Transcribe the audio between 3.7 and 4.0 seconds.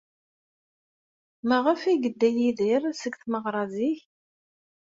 zik?